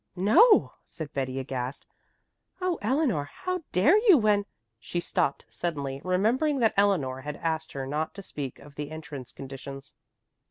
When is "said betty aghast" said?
0.83-1.85